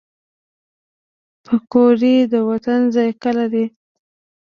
[1.45, 3.65] پکورې د وطن ذایقه لري